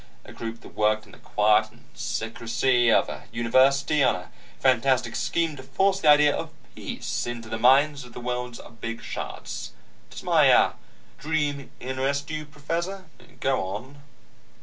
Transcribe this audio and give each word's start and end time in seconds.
A 0.25 0.33
group 0.33 0.61
that 0.61 0.69
worked 0.69 1.05
in 1.05 1.11
the 1.11 1.19
quiet 1.19 1.69
and 1.69 1.83
secrecy 1.93 2.91
of 2.91 3.07
a 3.07 3.25
University 3.31 4.03
on 4.03 4.15
a 4.15 4.31
fantastic 4.59 5.15
scheme 5.15 5.55
to 5.57 5.61
force 5.61 5.99
the 5.99 6.07
idea 6.09 6.35
of 6.35 6.49
peace 6.73 7.27
into 7.27 7.49
the 7.49 7.59
minds 7.59 8.03
of 8.03 8.13
the 8.13 8.19
world's 8.19 8.59
big 8.79 9.03
shots. 9.03 9.73
Does 10.09 10.23
my 10.23 10.71
dream 11.19 11.69
interest 11.79 12.31
you, 12.31 12.47
Professor?" 12.47 13.05
"Go 13.39 13.61
on." 13.61 14.01